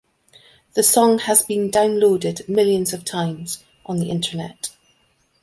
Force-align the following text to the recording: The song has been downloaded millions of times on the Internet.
The 0.73 0.81
song 0.81 1.19
has 1.19 1.43
been 1.43 1.69
downloaded 1.69 2.49
millions 2.49 2.91
of 2.91 3.05
times 3.05 3.63
on 3.85 3.97
the 3.99 4.09
Internet. 4.09 4.71